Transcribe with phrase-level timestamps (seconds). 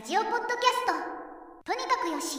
[0.00, 0.56] ラジオポッドキャス
[0.86, 2.38] トとにかくよし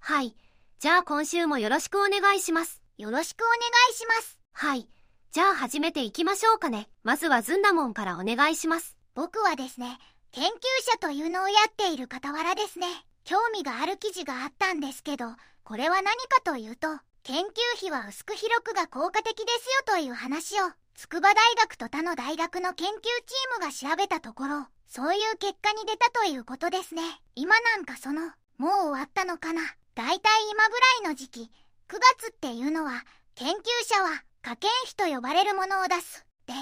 [0.00, 0.34] はい。
[0.80, 2.82] じゃあ今週もよろしくお願いします。
[2.98, 3.56] よろしくお願
[3.92, 4.88] いしますはい。
[5.30, 6.88] じゃあ始めていきましょうかね。
[7.04, 8.96] まずはずんだもんからお願いします。
[9.14, 9.96] 僕はですね
[10.32, 10.50] 研究
[10.90, 12.88] 者というのをやっている傍らですね
[13.22, 15.26] 興味がある記事があったんですけど
[15.62, 16.88] これは何かというと
[17.22, 27.02] 研究費は薄く広くが効果的ですよという話を筑波大学と他の大学の研究チームが調べたところそういう結果に出たということですね。
[27.36, 28.22] 今なんかその
[28.58, 29.62] もう終わったのかな。
[29.94, 31.40] だいたい今ぐらいの時期
[31.88, 36.54] 9月っていうのは研究者は科研費と呼ばれるものを出すで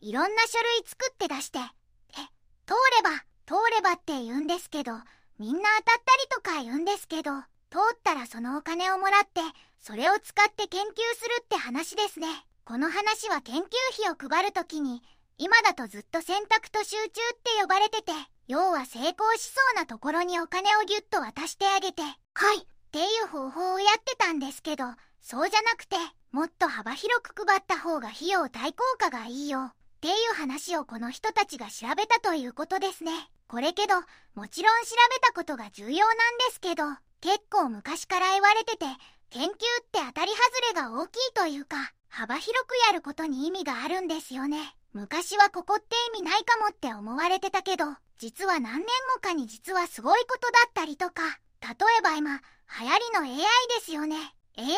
[0.00, 1.64] いろんな書類作って出してで
[2.66, 3.10] 通れば
[3.46, 4.92] 通ればって言うんですけど
[5.38, 7.30] みんな当たったりとか言うんですけど
[7.70, 9.40] 通ったらそのお金をもらって
[9.86, 12.26] それを使って研究するって話ですね
[12.64, 13.60] この話は研究
[14.00, 15.02] 費を配るときに
[15.36, 18.12] 今だとずっと選択と集中って呼ばれてて
[18.48, 22.08] 要は成功しそうなところにお金をギュッと渡してあげては
[22.54, 22.60] い。
[22.60, 24.84] っていう方法をやってたんですけど
[25.20, 25.96] そうじゃなくて
[26.32, 33.12] もっと幅広く配った方が費用対効果がいいよっていう話をこの人たちが調べたということですね
[33.48, 33.96] これけど
[34.34, 36.16] もちろん調べたことが重要なん
[36.48, 36.84] ですけど
[37.20, 38.86] 結構昔から言われてて
[39.34, 39.50] 研究っ
[39.90, 44.76] て当たり外れが大きいというか幅広くやることに意味があるんですよね。
[44.92, 47.84] 昔はここって意味ないかもって思われてたけど
[48.16, 51.22] 実は何年後かに実はすごいことだったりとか
[51.62, 52.36] 例えば今
[52.80, 53.38] 流行りの AI
[53.76, 54.14] ですよね。
[54.56, 54.76] AI ブーム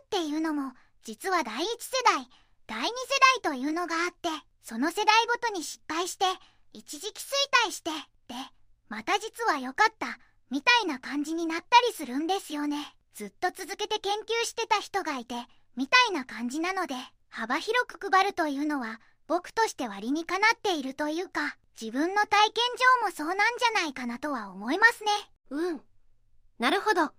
[0.00, 0.72] っていうのも
[1.04, 2.28] 実は第一世代
[2.66, 2.92] 第二世
[3.44, 4.28] 代というのがあって
[4.64, 6.24] その世代ごとに失敗して
[6.72, 7.90] 一時期衰退して
[8.26, 8.34] で
[8.88, 10.18] また実は良かった
[10.50, 12.93] みたいな感じになったりするんですよね。
[13.14, 15.36] ずっと続けて研究してた人がいて
[15.76, 16.94] みたいな感じなので
[17.28, 22.64] 幅広く配るというのは僕として割にかなっているというか自分の体験
[23.02, 25.10] 上もそうなんじゃないかなとは思いますね
[25.50, 25.80] うん。
[26.58, 27.02] なるほど。
[27.02, 27.12] はい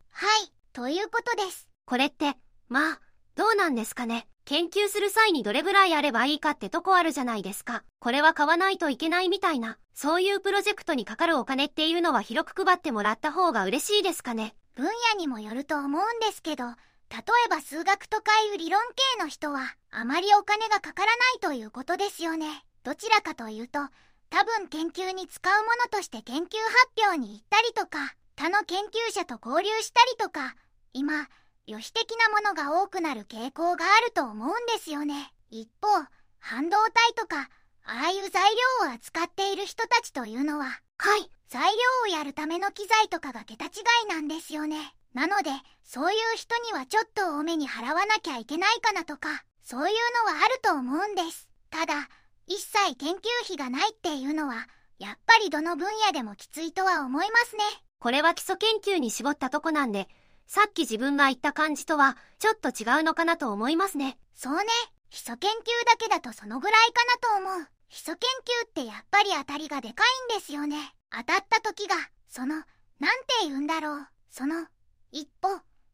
[0.73, 2.35] ということですこれって、
[2.67, 3.00] まあ、
[3.35, 4.28] どうなんですかね。
[4.45, 7.84] 研究する際にどれぐらいあればいいかってとこあるじゃないですか。
[8.00, 9.78] これは買わないといけないみたいな。
[9.94, 14.55] そういうプロジェクトにかかるお金っていうのは広く配ってもらった方が嬉しいですかね。
[14.75, 16.73] 分野にもよると思うんですけど例
[17.45, 18.81] えば数学とかいう理論
[19.17, 22.65] 系の人はあまりお金がかからないということですよね。
[22.83, 23.79] どちらかというと
[24.29, 26.49] 多分研究に使うものとして研究発
[26.97, 30.55] 表に行ったりとか他の研究者と交流したりとか
[30.93, 31.29] 今
[31.67, 35.33] 旅費的なものが多くなる傾向があると思うんですよね。
[35.49, 35.87] 一方
[36.39, 37.49] 半導体とか
[37.85, 38.43] ああいう材
[38.83, 41.29] 料を扱っている人たちというのははい。
[41.47, 43.69] 材料をやるための機材とかが桁違
[44.06, 44.95] いなんですよね。
[45.13, 45.51] なので、
[45.83, 49.95] そういう人にはちょっと多めに払わなきゃいけないかなとか、そういう
[50.28, 51.47] のはあると思うんです。
[51.69, 52.09] ただ、
[52.47, 54.67] 一切研究費がないっていうのは、
[55.00, 57.63] やっぱりどの分野でもきついとは思いますね。
[58.00, 60.07] これは基礎研究に絞ったとこなんで、
[60.47, 64.17] さっき自分が言った感じとは、ちょっと違うのかなと思いますね。
[64.35, 64.63] そうね、
[65.09, 67.67] 基礎研究だけだとそのぐらいかなと思う。
[67.90, 68.29] 基礎研
[68.63, 70.96] 究ってやっぱり当たりがでかいんですよね。
[71.12, 71.96] 当たった時が、
[72.28, 72.68] その、なんて
[73.44, 74.07] 言うんだろう。
[74.29, 74.68] その、
[75.12, 75.50] 一歩、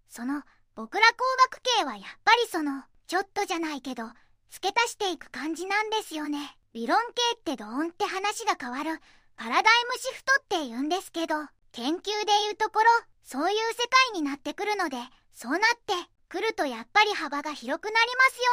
[0.09, 0.43] その、
[0.75, 1.17] 僕ら工
[1.51, 4.05] 学系はやっぱりその、ちょっとじゃないけど、
[4.49, 6.57] 付け足していく感じなんですよね。
[6.73, 8.99] 理論系ってドーンって話が変わる、
[9.35, 11.35] パラダイムシフトって言うんですけど、
[11.71, 12.85] 研究でいうところ、
[13.23, 14.97] そういう世界になってくるので、
[15.33, 15.93] そうなって
[16.29, 18.01] くるとやっぱり幅が広くなりま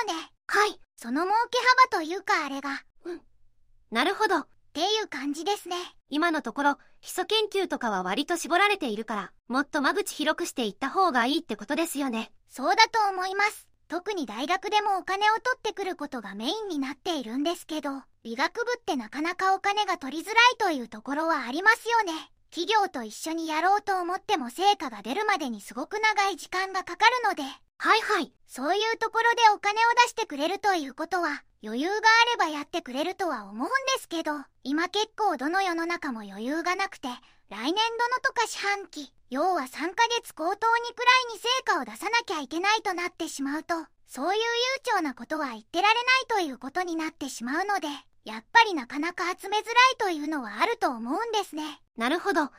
[0.06, 0.30] すよね。
[0.46, 0.80] はい。
[0.96, 1.58] その儲け
[1.92, 2.82] 幅というかあれが、
[3.90, 4.36] なるほど。
[4.38, 5.76] っていう感じですね。
[6.10, 12.30] 今のところ、基礎研究とかは割と絞られているから、もっと間口広くしていった方がいいってことですよね。
[12.48, 13.68] そうだと思います。
[13.88, 22.30] 特に大学でもお金を取ってくることがメインになっているんですけど、理学部ってなかなかお金が取りづらいというところはありますよね。
[22.50, 28.32] 企業と一緒にやろうと思っても成果が出るまでにすごく長い時間がかかるので、はいはい。
[28.46, 32.00] そういうところでお金を出してくれるということは、余裕があ
[32.30, 34.32] ればやってくれるとは思うんですけど、
[34.62, 37.08] 今結構どの世の中も余裕がなくて、
[37.48, 37.74] 来年度の
[38.22, 39.78] とか四半期、要は3ヶ
[40.20, 43.74] 月高等にくらいに成果を出さなきゃいけないとなってしまうと、
[44.06, 44.44] そういう悠
[44.84, 47.88] 長なことは言ってられないということになってしまうので、
[48.24, 51.80] やっぱりなかなか集めづらいというのはあると思うんですね。
[51.96, 52.42] なるほど。
[52.42, 52.52] はい。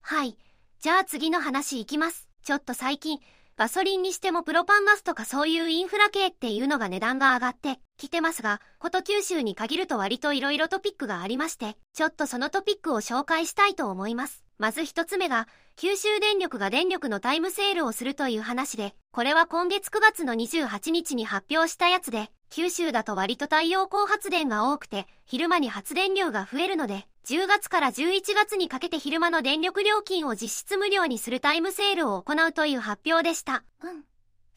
[0.00, 0.38] はい。
[0.80, 2.28] じゃあ次の話いきます。
[2.42, 3.20] ちょっと最近、
[3.62, 14.42] ガソリンにしてもプロパンガスとかそういうインフラ系っていうのが値段が上がってきてますが、こと九州に限ると割と色々トピックがありまして、ちょっとそのトピックを紹介したいと思います。
[14.58, 33.64] まず一つ目が、九州電力が電力のタイムセールをするという話で、これは今月9月の28日に発表したやつで、九州だと割と太陽光発電が多くて、昼間に発電量が増えるので、10月から11月にかけて昼間の電力料金を実質無料にするタイムセールを行うという発表でした。
[33.82, 34.04] うん。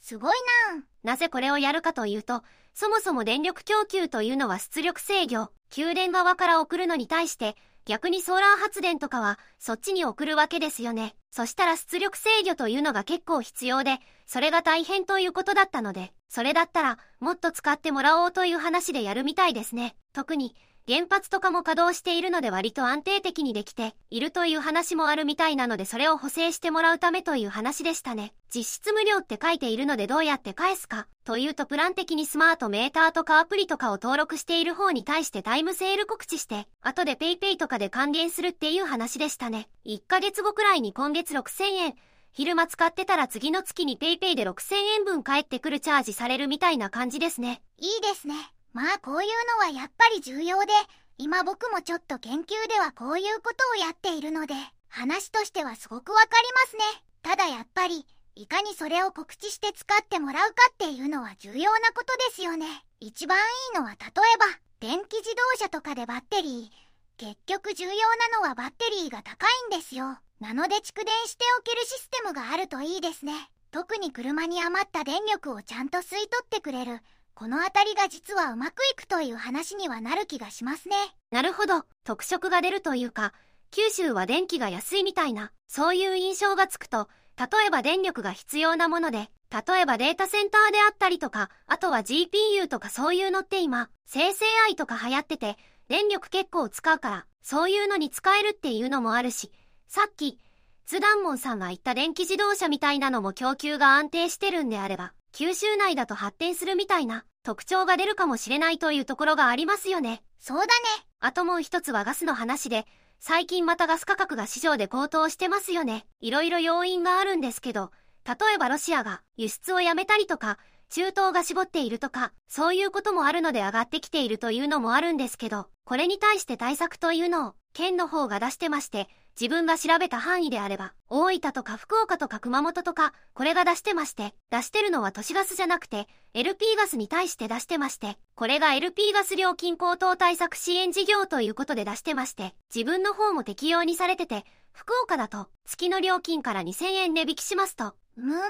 [0.01, 0.33] すごい
[0.73, 2.43] ななぜこれをやるかというと、
[2.73, 7.55] そもそも電力供給というのは出力制御、給電側から送るのに対して、
[7.85, 11.15] 逆にソーラー発電とかはそっちに送るわけですよね。
[11.31, 19.95] そしたら出力制御というのが結構必要で、それが大変ということだったので、それだったらもっと使ってもらおうという話でやるみたいですね。
[20.11, 20.53] 特に
[20.85, 28.33] 原発とかも稼働しているので割と安定的にできているという話もあるみたいなのでそれを補正してもらうためという話でしたね。
[28.53, 39.69] 実質無料って書いているのでどうやって返すかというとプラン的にスマートメーターとかアプリとかを登録している方に対してタイムセール告知して後で PayPay とかで還元するっていう話でしたね。
[39.85, 41.95] 1ヶ月後くらいに今月6000円
[42.37, 47.61] 昼間使ってたら次の月に PayPay で6000円分返ってくるチャージされるみたいな感じですね。
[47.77, 48.35] いいですね。
[48.73, 50.73] まあこういうのはやっぱり重要で、
[51.17, 54.53] 今僕もちょっと研究ではこういうことをやっているので、
[54.89, 56.83] 話としてはすごくわかりますね。
[57.21, 58.05] ただやっぱり、
[58.35, 62.65] いかにそれを告知して使ってもらうかっていうのは重要なことですよね。
[62.99, 63.41] 一番い
[63.77, 64.45] いのは例えば、
[64.81, 66.85] 電気自動車とかでバッテリー。
[67.17, 70.17] 結局重要なのはバッテリーが高いんですよ。
[70.39, 73.33] なので蓄電しておけるシステムがあるといいですね。
[73.71, 77.01] 特に車に余った電力をちゃんと吸い取ってくれる
[77.35, 80.95] この辺りが実はうまくいくという話にはなる気がしますね。
[81.31, 81.83] なるほど。
[82.05, 83.33] 特色が出るというか、
[83.71, 95.57] 九州は電気が安いみたいな、そういう印象がつくと、例えば電力が必要なもので、例えばデータセンターであったりとか、あとは GPU とかそういうのって今、生成 AI とか流行ってて、
[95.89, 99.51] 電力結構使うから、そういうのに使えるっていうのもあるし、
[99.87, 100.39] さっき、
[100.85, 110.23] ズダンモンさんが言った電気自動車みたいなのも供給が安定してるんであれば、九州内だと発展するみたいな特徴が出るかもしれないというところがありますよね。
[110.39, 110.71] そうだね。
[111.19, 112.85] あともう一つはガスの話で、
[113.19, 116.05] 最近またガス価格が市場で高騰してますよね。
[116.21, 117.91] いろいろ要因があるんですけど、
[118.25, 120.57] 例えばロシアが輸出をやめたりとか、
[120.89, 148.41] 中東が絞っているとか、そういうこともあるので上がってきているというのもあるんですけど、これに対して対策というのを、県の方が出してまして、自分が調べた範囲であれば、大分とか福岡とか熊本とか、これが出してまして、出してるのは都市ガスじゃなくて、LP ガスに対して出してまして、これが LP ガス料金高騰対策支援事業ということで出してまして、自分の方も適用にされてて、福岡だと、月の料金から2000円値引きしますと、むむ。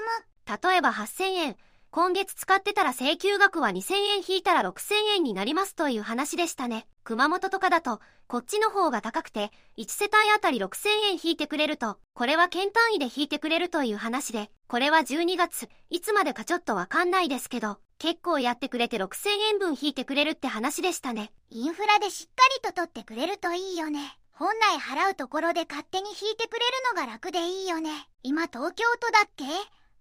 [0.46, 1.56] 例えば8000円、
[1.96, 6.86] 今月使ってたら請求額は2000円引いたら6000円になりますという話でしたね。
[7.04, 21.32] 熊本とかだと、こっちの方が高くて、1世帯あたり6000円引いてくれると、これは県単位で引いてくれるという話で、これは12月、いつまでかちょっとわかんないですけど、結構やってくれて6000円分引いてくれるって話でしたね。
[21.48, 24.18] インフラでしっかりと取ってくれるといいよね。
[24.32, 28.06] 本来払うところで勝手に引いてくれるのが楽でいいよね。
[28.22, 29.44] 今東京都だっけ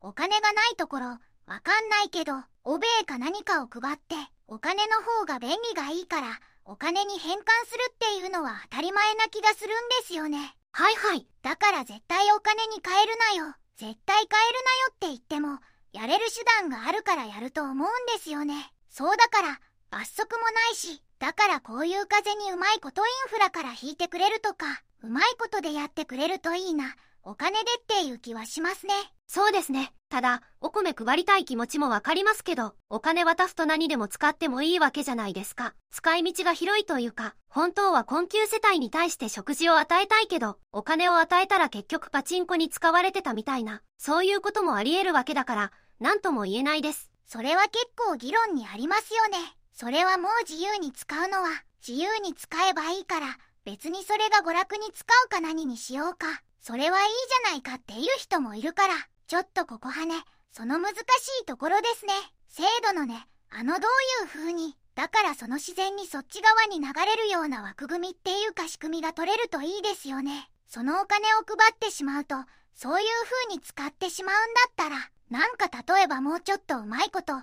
[0.01, 2.33] お金がないところ、わかんないけど、
[2.63, 4.15] おべえか何かを配って、
[4.47, 9.69] お金の方が便利がいいから、お金に変換するっていうのは当たり前な気がするん
[10.01, 10.55] ですよね。
[10.71, 11.27] はいはい。
[11.43, 13.53] だから絶対お金に変えるなよ。
[13.77, 15.59] 絶対変えるなよって言っても、
[15.93, 18.73] やれる手段があるからやると思うんですよね。
[18.89, 19.59] そうだから、
[19.91, 26.95] 罰則もないし、だからこういう風にうまいことインフラから引いてくれるとか、うまいことでやってくれるといいな。
[27.21, 28.93] お金でっていう気はしますね。
[29.27, 29.91] そうですね。
[30.09, 35.73] ただ、お米配りたい気持ちもわかりますけど、お金渡すと何でも使ってもいいわけじゃないですか。
[35.91, 47.11] 使い道が広いというか、本当は困窮世帯に対して食事を与えたいけど、お金を与えたら結局パチンコに使われてたみたいな、そういうこともあり得るわけだから、何とも言えないです。
[47.25, 49.37] それは結構議論にありますよね。
[49.73, 51.49] それはもう自由に使うのは、
[51.85, 56.27] 自由に使えばいいから、別にそれが娯楽に使うか何にしようか。
[56.61, 57.13] それはいい
[57.43, 58.93] じゃないかっていう人もいるから、
[59.27, 60.15] ちょっとここはね、
[60.51, 60.97] その難し
[61.41, 62.13] いところですね。
[62.47, 63.87] 制度のね、あのど
[64.21, 70.49] ういう風に、だからその自然にそっち側に流れるような枠組みっていうか仕組みが取れるといいですよね。
[70.67, 72.35] そのお金を配ってしまうと、
[72.75, 73.07] そういう
[73.47, 77.41] 風に使ってしまうんだったら、なんか例えばもうちょっとうまいこと、例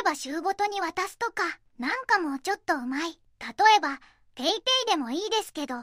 [0.00, 1.42] えば週ごとに渡すとか、
[1.78, 3.18] なんかもうちょっとうまい。
[3.38, 4.00] 例えば、
[4.34, 4.52] ペイペ
[4.86, 5.74] イでもいいですけど、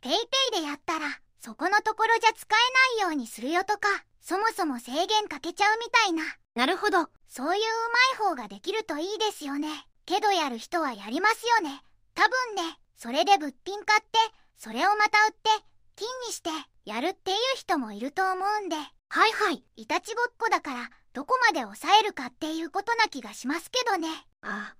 [0.00, 0.18] ペイペ
[0.58, 1.06] イでやったら、
[1.40, 3.88] そこのところじゃ使えないようにするよとか、
[4.28, 6.24] そもそも制限かけちゃうみたいな。
[6.56, 6.98] なるほど。
[7.28, 9.68] そういううまい方ができるといいですよね。
[10.04, 11.80] けどやる人はやりますよね。
[12.12, 14.18] 多分ね、それで物品買って、
[14.58, 15.48] それをまた売って、
[15.94, 16.50] 金にして
[16.84, 19.62] やるっていう人もいると思うんで、はいはい。
[19.76, 24.08] いたちごっこだからどこまで抑えるかっていうことな気がしますけどね。
[24.42, 24.74] あ、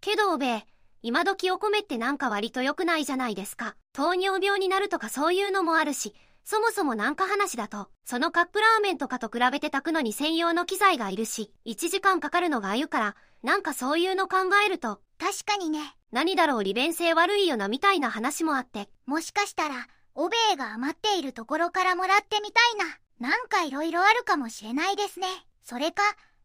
[0.00, 0.66] けどおべえ、
[1.02, 3.74] 今時お米ってなんか割と良くないじゃないですか。
[3.92, 6.14] 糖尿病になるとかそういうのもあるし、
[6.48, 15.96] そもそもなんか話だと、そのカップラーメンとかと比べて炊くのに専用の機材がいるし、1時間かかるのがあゆから、なんかそういうの考えると、確かにね。
[16.12, 22.76] 何だろう利便性悪いよなみたいな話もあって、もしかしたら、おべえが余っているところからもらってみたい
[23.20, 23.28] な。
[23.28, 25.26] なんかいろいろあるかもしれないですね。
[25.64, 26.02] それか、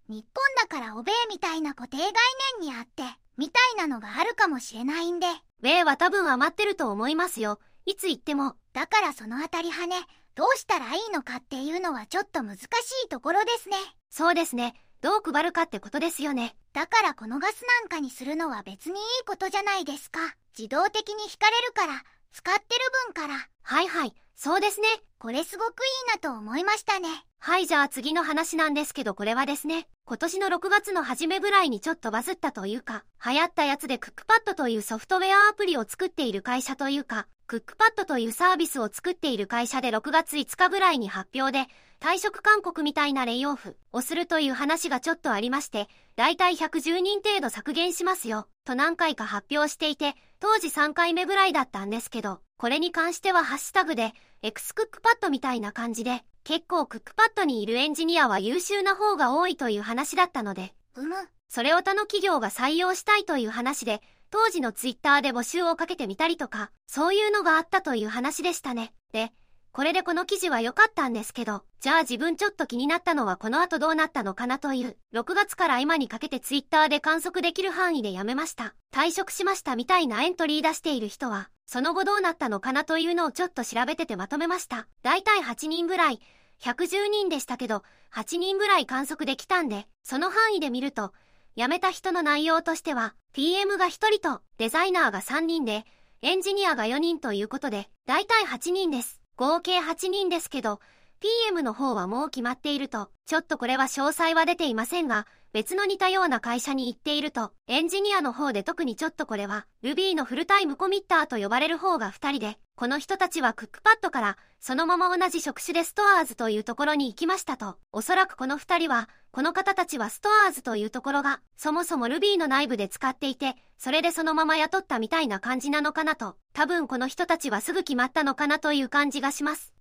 [0.10, 2.12] 日本だからおべえみたいな固定概
[2.60, 3.04] 念にあって、
[3.38, 5.28] みたいなのがあるかもしれないんで。
[5.62, 7.60] 米は多分余ってると思いますよ。
[7.86, 9.96] いつ言っても、だからそのあたりはね、
[10.36, 12.62] どうしたらいいのかっていうのはちょっと難し
[13.06, 13.78] いところですね。
[14.10, 14.76] そうですね。
[15.02, 16.56] どう配るかってことですよね。
[16.74, 20.20] だからこのガスなんかにするのは別にいいことじゃないですか。
[20.58, 22.66] 自動的に引かれるから、使ってる
[23.08, 23.48] 分から。
[23.64, 24.88] はいはい、そうですね。
[25.20, 27.08] これすごくいいなと思いましたね。
[27.38, 41.68] はいじゃあ次の話なんですけどこれはですね、今年の6月の初めぐらいにちょっとバズったというか、流行ったやつでクックパッドというソフトウェアアプリを作っている会社というか、クックパッドというサービスを作っている会社で6月5日ぐらいに発表で、
[42.00, 61.16] 退職勧告みたいなレイオフをするという話がちょっとありまして、だいたい110人程度削減しますよ、と何回か発表していて、当時3回目ぐらいだったんですけど、これに関してはハッシュタグで、エクスクックパッドみたいな感じで、結構クックパッドにいるエンジニアは優秀な方が多いという話だったので、うむ。
[61.48, 68.94] それを他の企業が採用したいという話で、当時のツイッターで募集をかけてみたりとか、そういうのがあったという話でしたね。
[69.14, 69.32] で、
[69.74, 78.76] これでこの記事は良かったんですけど、じゃあ自分ちょっと気になったのはこの後どうなったのかなという、6月から今にかけてツイッターで観測できる範囲でやめました。
[78.94, 84.88] 退職しましたみたいなエントリー出している人は、その後どうなったのかなというのをちょっと調べててまとめました。
[85.04, 86.20] だいたい8人ぐらい、
[86.62, 91.14] 110人でしたけど、8人ぐらい観測できたんで、その範囲で見ると、
[91.56, 95.86] 辞めた人の内容としては、PM が1人と、デザイナーが3人で、
[96.22, 99.21] エンジニアが4人ということで、だいたい8人です。
[99.36, 100.80] 合計8人ですけど、
[101.20, 129.74] PM の方はもう決まっていると、ちょっとこれは詳細は出ていませんが、別の似たような会社に行っていると、エンジニアの方で特にちょっとこれは、Ruby のフルタイムコミッターと呼ばれる方が2人で、この人たちはクックパッドから、そのまま同じ職種でストアーズというところに行きましたと、おそらくこの2人は、この方たちはストアーズというところが、そもそも Ruby の内部で使っていて、それでそのまま雇ったみたいな感じなのかなと、多分この人たちはすぐ決まったのかなという感じがします。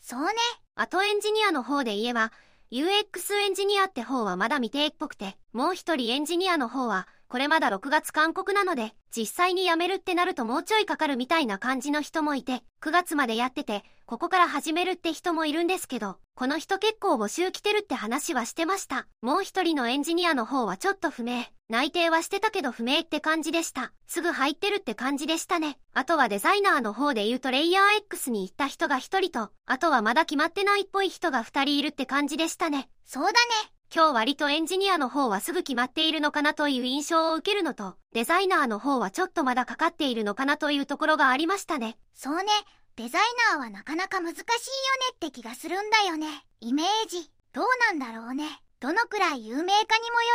[0.00, 0.32] そうね。
[0.74, 2.32] あとエンジニアの方で言えば、
[2.70, 19.06] UX エンジニアって方はまだ未定っぽくて、もう一人エンジニアの方は、これまだ6月勧告なので、実際に辞めるってなるともうちょいかかるみたいな感じの人もいて、9月までやってて、ここから始めるって人もいるんですけど、この人結構募集来てるって話はしてました。
[19.22, 21.44] もう一人のエンジニアの方はちょっと不明。
[21.70, 23.92] 内定はしてたけど不明って感じでした。
[24.06, 25.78] すぐ入ってるって感じでしたね。
[25.94, 32.90] あとはデザイナーの方で言うとレイヤー X に行った人が一人と、あとはまだ決まってないっぽい人が二人いるって感じでしたね。
[33.06, 33.36] そうだね。
[33.94, 41.96] 今日割とエンジニアの方はすぐ決まっているのかなという印象を受けるのと、デザイナーの方はちょっとまだかかっているのかなというところがありましたね。
[42.12, 42.44] そうね。
[42.96, 43.22] デザイ
[43.52, 44.48] ナーはなかなか難しいよね
[45.14, 46.26] って気がするんだよね。
[46.58, 47.30] イメージ。
[47.52, 48.48] どうなんだろうね。
[48.80, 50.28] どのくらい有名かにもよ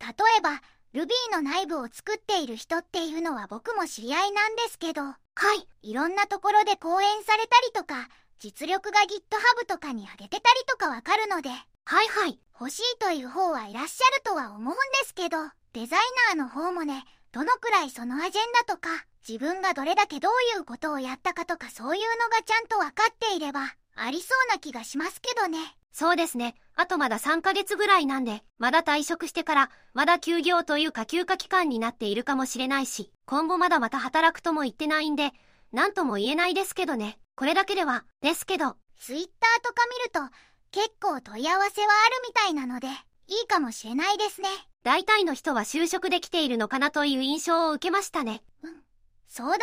[0.00, 0.24] るんかな。
[0.24, 0.60] 例えば、
[0.94, 5.16] Ruby の内部を作っている人っていうのは僕も知り合いなんですけど、は
[5.54, 5.68] い。
[5.82, 8.08] いろんなところで講演されたりとか、
[8.40, 11.50] 実力が GitHub とかに上げてたりとかわかるので、
[11.86, 12.40] はいはい。
[12.58, 15.36] 欲しいという方はいらっしゃるとは思うんですけど、
[15.74, 16.00] デザイ
[16.34, 18.88] ナーの方もね、どのくらいそのアジェンダとか、
[19.28, 25.58] 自分がどれだけどういうことをやったかとかそういうのがちゃんとわかっていれば、ありそうな気がしますけどね。
[25.92, 26.54] そうですね。
[26.74, 35.32] あとまだ3ヶ月ぐらいなんで、まだ退職してから、まだ休業というか休暇期間になっているかもしれないし、今後まだまた働くとも言ってないんで、
[35.72, 37.18] なんとも言えないですけどね。
[37.36, 39.28] これだけでは、ですけど、Twitter
[39.62, 40.20] とか見ると、
[40.74, 42.88] 結構問い合わせはあるみたいなので、
[43.28, 44.48] いいかもしれないですね。
[44.82, 48.42] 大体の人は就職できているのかなという印象を受けましたね。
[49.28, 49.60] そうだよね。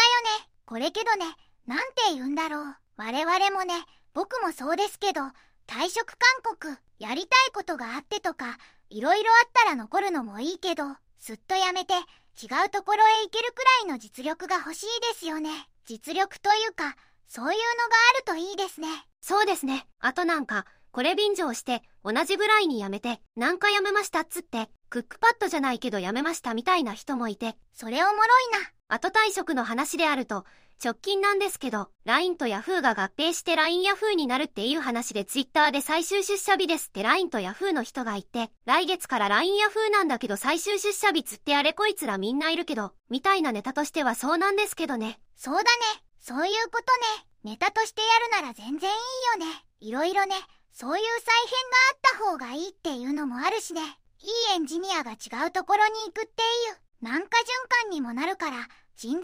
[0.66, 1.26] これけどね、
[1.68, 2.76] なんて言うんだろう。
[2.96, 3.74] 我々もね、
[4.14, 5.20] 僕もそうですけど、
[5.68, 8.58] 退職勧告、やりたいことがあってとか、
[8.90, 10.86] いろいろあったら残るのもいいけど、
[11.20, 11.94] すっとやめて、
[12.42, 15.50] 違うところへ行けるくらいの実力が欲しいですよね。
[15.84, 16.96] 実力というか、
[17.28, 17.60] そういうのが
[18.16, 18.88] あるといいですね。
[19.20, 19.86] そうですね。
[20.00, 28.18] あとなんか、これ便乗して、同じぐらいに辞めて、なんか辞めましたっつって、クックパッドじゃないけど辞めましたみたいな人もいて、それおもろい
[28.90, 28.96] な。
[28.96, 30.46] 後退職の話であると、
[30.84, 45.20] 直近なんですけど、LINE と Yahoo が合併して LINE Yahoo になるっていう話で Twitter で最終出社日ですって LINE と Yahoo の人がいて、来月から LINE Yahoo なんだけど最終出社日つってあれこいつらみんないるけど、みたいなネタとしてはそうなんですけどね。
[45.36, 45.68] そうだね。
[46.20, 47.28] そういうことね。
[47.44, 48.94] ネタとしてやるなら全然い
[49.40, 49.64] いよね。
[49.80, 50.36] いろいろね、
[50.72, 53.82] そういう再編があった方がいいっていうのもあるしね。
[54.20, 59.24] いいエンジニアが違うところに行くっていう、なんか循環にもなるから、人材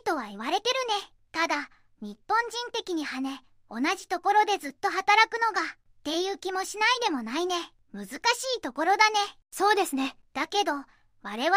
[0.00, 1.12] いとは言われてるね。
[1.32, 1.68] ただ、
[2.00, 5.64] 日本人的に跳ね、同じところでずっと働くのが、っ
[6.04, 7.56] ていう気もしないでもないね。
[7.92, 8.10] 難し
[8.58, 9.18] いところだね。
[9.50, 10.16] そうですね。
[10.34, 11.50] だけど、我々エンジ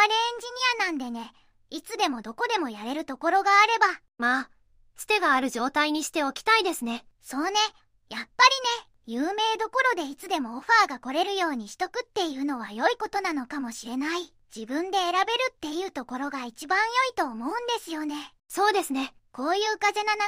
[0.79, 1.31] ニアなんでね、
[1.69, 3.85] いつでもどこでもやれるところがあれば。
[4.17, 4.49] まあ、
[4.95, 7.05] つてがある状態にしておきたいですね。
[7.21, 7.51] そうね。
[8.09, 14.31] やっぱりね、有名どころでいつでもオファーが来れるようにしとくっていうのは良いことなのかもしれない。
[14.55, 18.15] 自分で選べるっていうところが一番良いと思うんですよね。
[18.49, 19.15] そうですね。
[19.31, 20.25] こういう風が流さ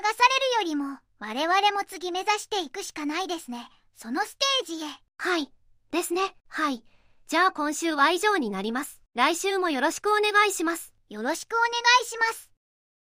[0.57, 3.69] れるよりも、我々も次目指していくしかないですね。
[3.95, 4.87] そのステージへ。
[5.19, 5.51] はい。
[5.91, 6.35] ですね。
[6.47, 6.83] はい。
[7.27, 8.99] じゃあ今週は以上になります。
[9.13, 10.91] 来週もよろしくお願いします。
[11.07, 11.69] よろしくお願
[12.01, 12.50] いします。